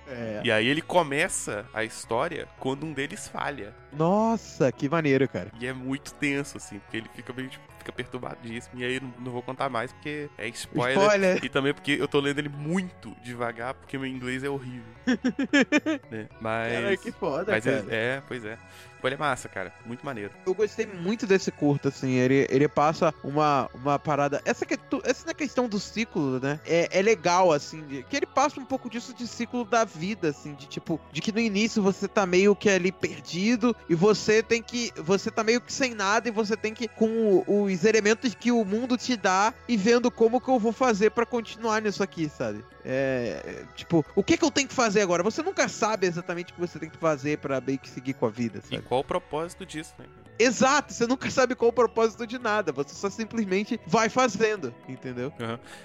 É. 0.06 0.40
E 0.42 0.50
aí 0.50 0.66
ele 0.66 0.80
começa 0.80 1.66
a 1.74 1.84
história 1.84 2.48
quando 2.58 2.86
um 2.86 2.92
deles 2.92 3.28
falha. 3.28 3.74
Nossa, 3.92 4.72
que 4.72 4.88
maneiro, 4.88 5.28
cara. 5.28 5.50
E 5.60 5.66
é 5.66 5.72
muito 5.72 6.14
tenso, 6.14 6.56
assim, 6.56 6.78
porque 6.78 6.96
ele 6.96 7.10
fica 7.14 7.32
meio, 7.32 7.48
tipo, 7.50 7.64
fica 7.84 7.92
perturbadíssimo. 7.92 8.80
E 8.80 8.84
aí 8.84 9.00
não, 9.00 9.12
não 9.20 9.32
vou 9.32 9.42
contar 9.42 9.68
mais 9.68 9.92
porque 9.92 10.28
é 10.38 10.48
spoiler. 10.48 10.98
Spoiler. 10.98 11.44
E 11.44 11.48
também 11.48 11.74
porque 11.74 11.92
eu 11.92 12.08
tô 12.08 12.18
lendo 12.18 12.38
ele 12.38 12.48
muito 12.48 13.14
devagar, 13.22 13.74
porque 13.74 13.98
meu 13.98 14.06
inglês 14.06 14.42
é 14.42 14.48
horrível. 14.48 14.82
né? 16.10 16.28
Mas. 16.40 16.72
Cara, 16.72 16.96
que 16.96 17.12
foda, 17.12 17.52
mas 17.52 17.64
cara. 17.64 17.84
é, 17.90 18.16
é, 18.16 18.22
pois 18.26 18.44
é. 18.44 18.58
Pô, 19.04 19.08
ele 19.08 19.16
é 19.16 19.18
massa, 19.18 19.50
cara. 19.50 19.70
Muito 19.84 20.02
maneiro. 20.02 20.30
Eu 20.46 20.54
gostei 20.54 20.86
muito 20.86 21.26
desse 21.26 21.52
curto, 21.52 21.88
assim. 21.88 22.12
Ele, 22.12 22.46
ele 22.48 22.66
passa 22.66 23.12
uma, 23.22 23.68
uma 23.74 23.98
parada. 23.98 24.40
Essa, 24.46 24.64
que, 24.64 24.78
essa 25.04 25.26
na 25.26 25.34
questão 25.34 25.68
do 25.68 25.78
ciclo, 25.78 26.40
né? 26.40 26.58
É, 26.64 26.88
é 26.90 27.02
legal, 27.02 27.52
assim. 27.52 27.82
de- 27.82 28.02
que 28.04 28.16
ele 28.16 28.24
passa 28.24 28.58
um 28.58 28.64
pouco 28.64 28.88
disso 28.88 29.12
de 29.12 29.26
ciclo 29.26 29.62
da 29.62 29.84
vida, 29.84 30.30
assim. 30.30 30.54
De 30.54 30.66
tipo, 30.66 30.98
de 31.12 31.20
que 31.20 31.30
no 31.32 31.38
início 31.38 31.82
você 31.82 32.08
tá 32.08 32.24
meio 32.24 32.56
que 32.56 32.70
ali 32.70 32.90
perdido 32.90 33.76
e 33.90 33.94
você 33.94 34.42
tem 34.42 34.62
que. 34.62 34.90
Você 34.96 35.30
tá 35.30 35.44
meio 35.44 35.60
que 35.60 35.70
sem 35.70 35.92
nada 35.92 36.26
e 36.26 36.32
você 36.32 36.56
tem 36.56 36.72
que, 36.72 36.88
com 36.88 37.44
os 37.46 37.84
elementos 37.84 38.34
que 38.34 38.50
o 38.50 38.64
mundo 38.64 38.96
te 38.96 39.18
dá 39.18 39.52
e 39.68 39.76
vendo 39.76 40.10
como 40.10 40.40
que 40.40 40.48
eu 40.48 40.58
vou 40.58 40.72
fazer 40.72 41.10
pra 41.10 41.26
continuar 41.26 41.82
nisso 41.82 42.02
aqui, 42.02 42.26
sabe? 42.30 42.64
É, 42.86 43.42
é, 43.44 43.64
tipo, 43.74 44.04
o 44.14 44.22
que 44.22 44.36
que 44.38 44.44
eu 44.44 44.50
tenho 44.50 44.68
que 44.68 44.74
fazer 44.74 45.00
agora? 45.00 45.22
Você 45.22 45.42
nunca 45.42 45.68
sabe 45.68 46.06
exatamente 46.06 46.52
o 46.52 46.54
que 46.54 46.60
você 46.60 46.78
tem 46.78 46.88
que 46.90 46.98
fazer 46.98 47.38
pra 47.38 47.60
meio 47.60 47.78
que 47.78 47.88
seguir 47.88 48.12
com 48.14 48.26
a 48.26 48.30
vida, 48.30 48.60
sabe? 48.62 48.76
Qual 48.94 49.00
o 49.00 49.04
propósito 49.04 49.66
disso, 49.66 49.92
né? 49.98 50.06
Exato, 50.38 50.92
você 50.92 51.06
nunca 51.06 51.30
sabe 51.30 51.54
qual 51.54 51.68
o 51.70 51.72
propósito 51.72 52.26
de 52.26 52.38
nada, 52.38 52.72
você 52.72 52.94
só 52.94 53.08
simplesmente 53.08 53.80
vai 53.86 54.08
fazendo, 54.08 54.74
entendeu? 54.88 55.32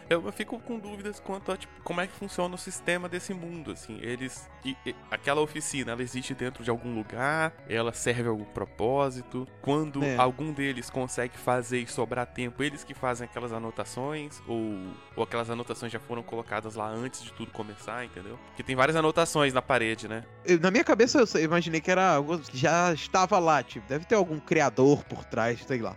Eu 0.09 0.19
eu 0.19 0.31
fico 0.31 0.59
com 0.59 0.77
dúvidas 0.79 1.19
quanto 1.19 1.51
a 1.51 1.57
tipo, 1.57 1.71
como 1.83 2.01
é 2.01 2.07
que 2.07 2.13
funciona 2.13 2.53
o 2.53 2.57
sistema 2.57 3.07
desse 3.07 3.33
mundo, 3.33 3.71
assim. 3.71 3.97
Eles. 4.01 4.47
e- 4.65 4.75
e- 4.85 4.95
aquela 5.09 5.39
oficina, 5.39 5.91
ela 5.93 6.01
existe 6.01 6.33
dentro 6.35 6.63
de 6.63 6.69
algum 6.69 6.93
lugar, 6.93 7.53
ela 7.69 7.93
serve 7.93 8.23
a 8.27 8.31
algum 8.31 8.43
propósito. 8.43 9.47
Quando 9.61 10.03
É. 10.03 10.17
algum 10.17 10.51
deles 10.51 10.89
consegue 10.89 11.37
fazer 11.37 11.79
e 11.79 11.87
sobrar 11.87 12.25
tempo, 12.25 12.61
eles 12.63 12.83
que 12.83 12.93
fazem 12.93 13.25
aquelas 13.25 13.53
anotações, 13.53 14.41
ou, 14.47 14.75
ou 15.15 15.23
aquelas 15.23 15.49
anotações 15.49 15.91
já 15.91 15.99
foram 15.99 16.21
colocadas 16.23 16.75
lá 16.75 16.87
antes 16.89 17.23
de 17.23 17.31
tudo 17.33 17.51
começar, 17.51 18.03
entendeu? 18.05 18.37
Porque 18.47 18.63
tem 18.63 18.75
várias 18.75 18.95
anotações 18.97 19.53
na 19.53 19.61
parede, 19.61 20.07
né? 20.07 20.23
Eu- 20.45 20.59
na 20.59 20.71
minha 20.71 20.83
cabeça 20.83 21.23
eu 21.35 21.43
imaginei 21.43 21.79
que 21.81 21.89
era 21.91 22.15
algo 22.15 22.39
que 22.39 22.57
já 22.57 22.91
estava 22.93 23.39
lá, 23.39 23.63
tipo, 23.63 23.87
deve 23.87 24.05
ter 24.05 24.15
algum 24.15 24.38
criador 24.39 25.03
por 25.05 25.23
trás, 25.25 25.59
sei 25.65 25.79
lá. 25.79 25.95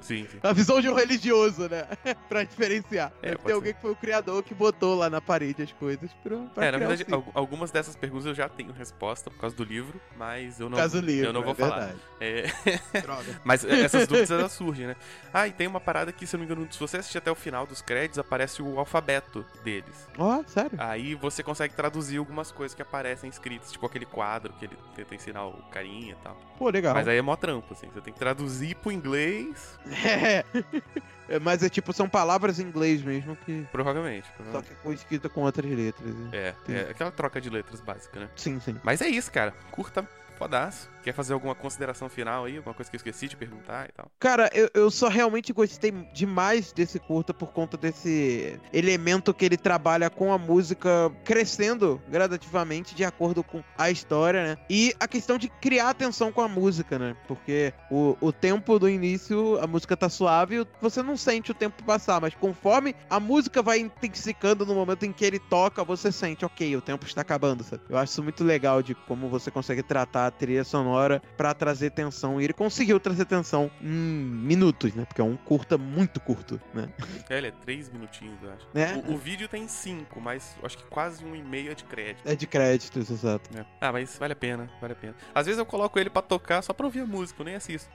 Sim, 0.00 0.26
sim. 0.30 0.38
A 0.42 0.52
visão 0.52 0.80
de 0.80 0.88
um 0.88 0.94
religioso, 0.94 1.68
né? 1.68 1.86
pra 2.28 2.44
diferenciar. 2.44 3.12
É, 3.22 3.30
deve 3.30 3.42
ter 3.42 3.52
alguém 3.52 3.74
que 3.74 3.80
foi 3.80 3.92
o 3.92 3.96
criador 3.96 4.42
que 4.42 4.54
botou 4.54 4.94
lá 4.94 5.10
na 5.10 5.20
parede 5.20 5.62
as 5.62 5.72
coisas 5.72 6.10
pra, 6.22 6.36
pra 6.54 6.64
É, 6.64 6.70
na 6.70 6.78
verdade, 6.78 7.06
algumas 7.34 7.70
dessas 7.70 7.96
perguntas 7.96 8.26
eu 8.26 8.34
já 8.34 8.48
tenho 8.48 8.72
resposta 8.72 9.30
por 9.30 9.38
causa 9.38 9.56
do 9.56 9.64
livro, 9.64 10.00
mas 10.16 10.60
eu 10.60 10.68
não, 10.68 10.78
eu 10.78 11.32
não 11.32 11.42
vou 11.42 11.52
é 11.52 11.54
falar. 11.54 11.94
É, 12.20 12.46
Droga. 13.02 13.40
Mas 13.44 13.64
essas 13.64 14.06
dúvidas 14.06 14.30
elas 14.30 14.52
surgem, 14.52 14.86
né? 14.86 14.96
Ah, 15.32 15.46
e 15.46 15.52
tem 15.52 15.66
uma 15.66 15.80
parada 15.80 16.12
que, 16.12 16.26
se 16.26 16.34
eu 16.34 16.38
não 16.38 16.46
me 16.46 16.52
engano, 16.52 16.72
se 16.72 16.78
você 16.78 16.96
assistir 16.98 17.18
até 17.18 17.30
o 17.30 17.34
final 17.34 17.66
dos 17.66 17.82
créditos, 17.82 18.18
aparece 18.18 18.62
o 18.62 18.78
alfabeto 18.78 19.44
deles. 19.62 20.08
Ó, 20.18 20.42
sério? 20.46 20.72
Aí 20.78 21.14
você 21.14 21.42
consegue 21.42 21.74
traduzir 21.74 22.18
algumas 22.18 22.50
coisas 22.50 22.74
que 22.74 22.82
aparecem 22.82 23.28
escritas, 23.28 23.72
tipo 23.72 23.86
aquele 23.86 24.06
quadro 24.06 24.52
que 24.54 24.64
ele 24.64 24.76
tenta 24.94 25.14
ensinar 25.14 25.46
o 25.46 25.52
carinha 25.70 26.12
e 26.12 26.22
tal. 26.22 26.36
Pô, 26.58 26.70
legal. 26.70 26.94
Mas 26.94 27.06
aí 27.06 27.18
é 27.18 27.22
mó 27.22 27.36
trampo, 27.36 27.74
assim. 27.76 27.88
Você 27.92 28.00
tem 28.00 28.12
que 28.12 28.18
traduzir 28.18 28.74
pro 28.76 28.90
inglês, 28.92 29.78
É. 30.04 30.44
É, 31.28 31.40
Mas 31.40 31.60
é 31.60 31.68
tipo, 31.68 31.92
são 31.92 32.08
palavras 32.08 32.60
em 32.60 32.62
inglês 32.62 33.02
mesmo 33.02 33.34
que. 33.44 33.66
provavelmente. 33.72 34.26
Só 34.28 34.32
provavelmente. 34.36 34.68
que 34.76 34.82
com 34.82 34.92
escrita 34.92 35.28
com 35.28 35.40
outras 35.42 35.68
letras. 35.68 36.14
né? 36.14 36.30
É, 36.32 36.54
Entendi. 36.62 36.78
é 36.78 36.90
aquela 36.90 37.10
troca 37.10 37.40
de 37.40 37.50
letras 37.50 37.80
básica, 37.80 38.20
né? 38.20 38.28
Sim, 38.36 38.60
sim. 38.60 38.76
Mas 38.84 39.00
é 39.00 39.08
isso, 39.08 39.32
cara. 39.32 39.52
Curta 39.72 40.08
fodaço. 40.38 40.88
Quer 41.06 41.12
fazer 41.12 41.34
alguma 41.34 41.54
consideração 41.54 42.08
final 42.08 42.46
aí? 42.46 42.56
Alguma 42.56 42.74
coisa 42.74 42.90
que 42.90 42.96
eu 42.96 42.98
esqueci 42.98 43.28
de 43.28 43.36
perguntar 43.36 43.88
e 43.88 43.92
tal? 43.92 44.10
Cara, 44.18 44.50
eu, 44.52 44.68
eu 44.74 44.90
só 44.90 45.06
realmente 45.06 45.52
gostei 45.52 45.92
demais 46.12 46.72
desse 46.72 46.98
curta 46.98 47.32
por 47.32 47.52
conta 47.52 47.76
desse 47.76 48.58
elemento 48.72 49.32
que 49.32 49.44
ele 49.44 49.56
trabalha 49.56 50.10
com 50.10 50.32
a 50.32 50.38
música 50.38 51.08
crescendo 51.24 52.02
gradativamente 52.08 52.92
de 52.92 53.04
acordo 53.04 53.44
com 53.44 53.62
a 53.78 53.88
história, 53.88 54.42
né? 54.42 54.58
E 54.68 54.96
a 54.98 55.06
questão 55.06 55.38
de 55.38 55.48
criar 55.48 55.90
atenção 55.90 56.32
com 56.32 56.40
a 56.40 56.48
música, 56.48 56.98
né? 56.98 57.16
Porque 57.28 57.72
o, 57.88 58.16
o 58.20 58.32
tempo 58.32 58.76
do 58.76 58.88
início, 58.88 59.60
a 59.60 59.66
música 59.68 59.96
tá 59.96 60.08
suave, 60.08 60.66
você 60.82 61.04
não 61.04 61.16
sente 61.16 61.52
o 61.52 61.54
tempo 61.54 61.84
passar, 61.84 62.20
mas 62.20 62.34
conforme 62.34 62.96
a 63.08 63.20
música 63.20 63.62
vai 63.62 63.78
intensificando 63.78 64.66
no 64.66 64.74
momento 64.74 65.06
em 65.06 65.12
que 65.12 65.24
ele 65.24 65.38
toca, 65.38 65.84
você 65.84 66.10
sente, 66.10 66.44
ok, 66.44 66.74
o 66.74 66.82
tempo 66.82 67.06
está 67.06 67.20
acabando, 67.20 67.62
sabe? 67.62 67.84
Eu 67.88 67.96
acho 67.96 68.10
isso 68.10 68.24
muito 68.24 68.42
legal 68.42 68.82
de 68.82 68.92
como 68.92 69.28
você 69.28 69.52
consegue 69.52 69.84
tratar 69.84 70.26
a 70.26 70.30
trilha 70.32 70.64
sonora 70.64 70.95
pra 71.36 71.54
trazer 71.54 71.90
tensão. 71.90 72.40
E 72.40 72.44
ele 72.44 72.52
conseguiu 72.52 72.98
trazer 73.00 73.24
tensão 73.24 73.70
em 73.80 73.86
minutos, 73.88 74.94
né? 74.94 75.04
Porque 75.04 75.20
é 75.20 75.24
um 75.24 75.36
curta 75.36 75.76
muito 75.78 76.20
curto, 76.20 76.60
né? 76.74 76.88
É, 77.28 77.38
ele 77.38 77.48
é 77.48 77.50
três 77.50 77.90
minutinhos, 77.90 78.36
eu 78.42 78.52
acho. 78.52 78.66
É. 78.74 79.10
O, 79.10 79.14
o 79.14 79.18
vídeo 79.18 79.48
tem 79.48 79.66
cinco, 79.66 80.20
mas 80.20 80.56
acho 80.62 80.78
que 80.78 80.84
quase 80.84 81.24
um 81.24 81.34
e 81.34 81.42
meio 81.42 81.72
é 81.72 81.74
de 81.74 81.84
crédito. 81.84 82.26
É 82.28 82.36
de 82.36 82.46
créditos, 82.46 83.10
exato. 83.10 83.52
né? 83.52 83.66
Ah, 83.80 83.90
mas 83.90 84.16
vale 84.16 84.32
a 84.32 84.36
pena, 84.36 84.70
vale 84.80 84.92
a 84.92 84.96
pena. 84.96 85.14
Às 85.34 85.46
vezes 85.46 85.58
eu 85.58 85.66
coloco 85.66 85.98
ele 85.98 86.08
pra 86.08 86.22
tocar 86.22 86.62
só 86.62 86.72
pra 86.72 86.86
ouvir 86.86 87.00
a 87.00 87.06
música, 87.06 87.40
eu 87.40 87.44
nem 87.46 87.56
assisto. 87.56 87.90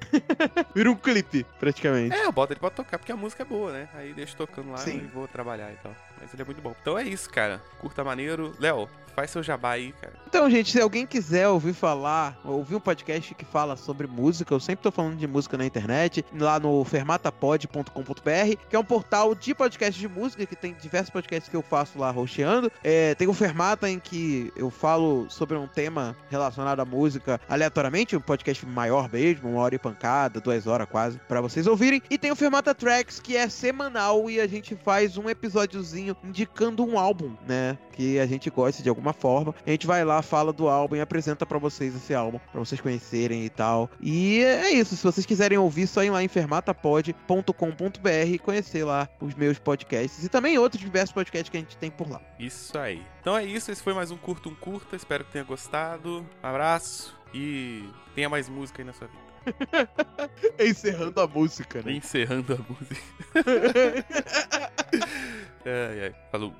Vira 0.74 0.90
um 0.90 0.94
clipe, 0.96 1.44
praticamente. 1.58 2.14
É, 2.14 2.24
eu 2.24 2.32
boto 2.32 2.52
ele 2.52 2.60
pra 2.60 2.70
tocar 2.70 2.98
porque 2.98 3.12
a 3.12 3.16
música 3.16 3.42
é 3.42 3.46
boa, 3.46 3.72
né? 3.72 3.88
Aí 3.94 4.12
deixo 4.12 4.36
tocando 4.36 4.70
lá 4.70 4.78
Sim. 4.78 4.98
e 4.98 5.06
vou 5.06 5.28
trabalhar 5.28 5.70
e 5.72 5.76
tal. 5.76 5.94
Mas 6.22 6.32
ele 6.32 6.42
é 6.42 6.44
muito 6.44 6.62
bom. 6.62 6.74
Então 6.80 6.96
é 6.96 7.02
isso, 7.02 7.28
cara. 7.28 7.60
Curta 7.80 8.04
maneiro. 8.04 8.54
Léo, 8.60 8.88
faz 9.14 9.30
seu 9.30 9.42
jabá 9.42 9.72
aí, 9.72 9.92
cara. 10.00 10.14
Então, 10.26 10.48
gente, 10.50 10.72
se 10.72 10.80
alguém 10.80 11.06
quiser 11.06 11.48
ouvir 11.48 11.74
falar, 11.74 12.38
ouvir 12.44 12.76
um 12.76 12.80
podcast 12.80 13.34
que 13.34 13.44
fala 13.44 13.76
sobre 13.76 14.06
música, 14.06 14.54
eu 14.54 14.60
sempre 14.60 14.82
tô 14.82 14.90
falando 14.90 15.16
de 15.16 15.26
música 15.26 15.56
na 15.56 15.66
internet, 15.66 16.24
lá 16.34 16.58
no 16.58 16.84
fermatapod.com.br, 16.84 18.56
que 18.68 18.76
é 18.76 18.78
um 18.78 18.84
portal 18.84 19.34
de 19.34 19.54
podcast 19.54 19.98
de 19.98 20.08
música, 20.08 20.46
que 20.46 20.56
tem 20.56 20.74
diversos 20.74 21.10
podcasts 21.10 21.48
que 21.48 21.56
eu 21.56 21.62
faço 21.62 21.98
lá 21.98 22.10
rocheando. 22.10 22.70
É, 22.82 23.14
tem 23.14 23.28
o 23.28 23.34
Fermata, 23.34 23.88
em 23.88 23.98
que 23.98 24.52
eu 24.56 24.70
falo 24.70 25.26
sobre 25.28 25.56
um 25.56 25.66
tema 25.66 26.16
relacionado 26.30 26.80
à 26.80 26.84
música 26.84 27.40
aleatoriamente, 27.48 28.16
um 28.16 28.20
podcast 28.20 28.64
maior 28.64 29.10
mesmo, 29.12 29.50
uma 29.50 29.60
hora 29.60 29.74
e 29.74 29.78
pancada, 29.78 30.40
duas 30.40 30.66
horas 30.66 30.88
quase, 30.88 31.18
pra 31.28 31.40
vocês 31.40 31.66
ouvirem. 31.66 32.02
E 32.08 32.16
tem 32.16 32.30
o 32.30 32.36
Fermata 32.36 32.74
Tracks, 32.74 33.20
que 33.20 33.36
é 33.36 33.48
semanal 33.48 34.30
e 34.30 34.40
a 34.40 34.46
gente 34.46 34.74
faz 34.76 35.18
um 35.18 35.28
episódiozinho 35.28 36.11
indicando 36.24 36.84
um 36.84 36.98
álbum, 36.98 37.32
né? 37.46 37.78
Que 37.92 38.18
a 38.18 38.26
gente 38.26 38.48
gosta 38.50 38.82
de 38.82 38.88
alguma 38.88 39.12
forma. 39.12 39.54
A 39.66 39.70
gente 39.70 39.86
vai 39.86 40.04
lá, 40.04 40.22
fala 40.22 40.52
do 40.52 40.68
álbum 40.68 40.96
e 40.96 41.00
apresenta 41.00 41.44
pra 41.44 41.58
vocês 41.58 41.94
esse 41.94 42.14
álbum, 42.14 42.38
pra 42.50 42.60
vocês 42.60 42.80
conhecerem 42.80 43.44
e 43.44 43.50
tal. 43.50 43.90
E 44.00 44.42
é 44.42 44.70
isso, 44.70 44.96
se 44.96 45.02
vocês 45.02 45.26
quiserem 45.26 45.58
ouvir, 45.58 45.86
só 45.86 46.02
ir 46.02 46.10
lá 46.10 46.22
em 46.22 46.28
fermatapod.com.br 46.28 48.08
e 48.26 48.38
conhecer 48.38 48.84
lá 48.84 49.08
os 49.20 49.34
meus 49.34 49.58
podcasts 49.58 50.24
e 50.24 50.28
também 50.28 50.58
outros 50.58 50.80
diversos 50.80 51.12
podcasts 51.12 51.50
que 51.50 51.56
a 51.56 51.60
gente 51.60 51.76
tem 51.76 51.90
por 51.90 52.10
lá. 52.10 52.20
Isso 52.38 52.76
aí. 52.78 53.02
Então 53.20 53.36
é 53.36 53.44
isso, 53.44 53.70
esse 53.70 53.82
foi 53.82 53.94
mais 53.94 54.10
um 54.10 54.16
Curto 54.16 54.48
um 54.48 54.54
Curta. 54.54 54.96
Espero 54.96 55.24
que 55.24 55.32
tenha 55.32 55.44
gostado. 55.44 56.26
Um 56.42 56.46
abraço 56.46 57.16
e 57.32 57.88
tenha 58.14 58.28
mais 58.28 58.48
música 58.48 58.82
aí 58.82 58.86
na 58.86 58.92
sua 58.92 59.06
vida. 59.06 59.22
Encerrando 60.58 61.20
a 61.20 61.26
música, 61.26 61.82
né? 61.82 61.92
Encerrando 61.92 62.54
a 62.54 62.72
música. 62.72 63.02
ai, 65.64 66.00
ai. 66.04 66.14
Falou. 66.30 66.52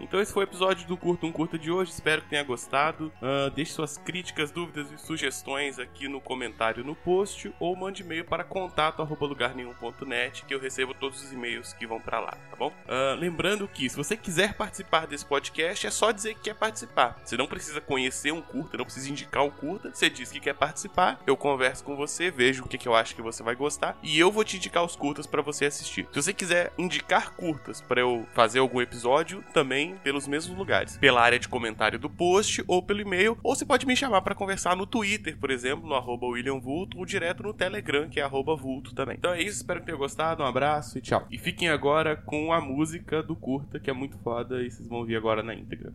Então 0.00 0.20
esse 0.20 0.32
foi 0.32 0.44
o 0.44 0.48
episódio 0.48 0.86
do 0.86 0.96
Curto 0.96 1.26
um 1.26 1.32
Curta 1.32 1.58
de 1.58 1.70
hoje, 1.70 1.90
espero 1.90 2.22
que 2.22 2.28
tenha 2.28 2.42
gostado. 2.42 3.12
Ah, 3.20 3.50
deixe 3.54 3.72
suas 3.72 3.98
críticas, 3.98 4.50
dúvidas 4.50 4.90
e 4.92 4.98
sugestões 4.98 5.78
aqui 5.78 6.08
no 6.08 6.20
comentário 6.20 6.84
no 6.84 6.94
post 6.94 7.52
ou 7.58 7.76
mande 7.76 8.02
e-mail 8.02 8.24
para 8.24 8.44
contato@lugarnenhum.net 8.44 10.44
que 10.44 10.54
eu 10.54 10.60
recebo 10.60 10.94
todos 10.94 11.22
os 11.22 11.32
e-mails 11.32 11.72
que 11.72 11.86
vão 11.86 12.00
para 12.00 12.20
lá, 12.20 12.36
tá 12.50 12.56
bom? 12.56 12.72
Ah, 12.86 13.16
lembrando 13.18 13.68
que 13.68 13.88
se 13.88 13.96
você 13.96 14.16
quiser 14.16 14.54
participar 14.54 15.06
desse 15.06 15.24
podcast 15.24 15.86
é 15.86 15.90
só 15.90 16.10
dizer 16.10 16.34
que 16.34 16.42
quer 16.42 16.54
participar. 16.54 17.20
Você 17.24 17.36
não 17.36 17.46
precisa 17.46 17.80
conhecer 17.80 18.32
um 18.32 18.40
curta, 18.40 18.76
não 18.76 18.84
precisa 18.84 19.10
indicar 19.10 19.44
o 19.44 19.50
curta, 19.50 19.90
você 19.92 20.08
diz 20.08 20.30
que 20.30 20.40
quer 20.40 20.54
participar, 20.54 21.20
eu 21.26 21.36
converso 21.36 21.84
com 21.84 21.96
você, 21.96 22.30
vejo 22.30 22.64
o 22.64 22.68
que, 22.68 22.78
que 22.78 22.88
eu 22.88 22.94
acho 22.94 23.14
que 23.14 23.22
você 23.22 23.42
vai 23.42 23.54
gostar 23.54 23.96
e 24.02 24.18
eu 24.18 24.30
vou 24.30 24.44
te 24.44 24.56
indicar 24.56 24.84
os 24.84 24.96
curtas 24.96 25.26
para 25.26 25.42
você 25.42 25.66
assistir. 25.66 26.06
Se 26.12 26.22
você 26.22 26.32
quiser 26.32 26.72
indicar 26.78 27.32
curtas 27.32 27.80
para 27.80 28.00
eu 28.00 28.26
fazer 28.34 28.58
algum 28.58 28.80
episódio, 28.80 29.44
também 29.88 29.98
pelos 30.02 30.26
mesmos 30.26 30.56
lugares, 30.56 30.96
pela 30.98 31.20
área 31.20 31.38
de 31.38 31.48
comentário 31.48 31.98
do 31.98 32.10
post 32.10 32.62
ou 32.66 32.82
pelo 32.82 33.00
e-mail, 33.00 33.38
ou 33.42 33.54
você 33.54 33.64
pode 33.64 33.86
me 33.86 33.96
chamar 33.96 34.22
para 34.22 34.34
conversar 34.34 34.76
no 34.76 34.86
Twitter, 34.86 35.36
por 35.38 35.50
exemplo, 35.50 35.88
no 35.88 35.94
arroba 35.94 36.26
William 36.26 36.58
Vulto, 36.58 36.98
ou 36.98 37.06
direto 37.06 37.42
no 37.42 37.54
Telegram, 37.54 38.08
que 38.08 38.20
é 38.20 38.22
arroba 38.22 38.54
Vulto 38.56 38.94
também. 38.94 39.16
Então 39.18 39.32
é 39.32 39.40
isso, 39.40 39.58
espero 39.58 39.80
que 39.80 39.86
tenham 39.86 39.98
gostado, 39.98 40.42
um 40.42 40.46
abraço 40.46 40.98
e 40.98 41.00
tchau. 41.00 41.26
E 41.30 41.38
fiquem 41.38 41.68
agora 41.68 42.16
com 42.16 42.52
a 42.52 42.60
música 42.60 43.22
do 43.22 43.34
curta, 43.34 43.80
que 43.80 43.90
é 43.90 43.92
muito 43.92 44.18
foda, 44.18 44.62
e 44.62 44.70
vocês 44.70 44.88
vão 44.88 44.98
ouvir 44.98 45.16
agora 45.16 45.42
na 45.42 45.54
íntegra. 45.54 45.92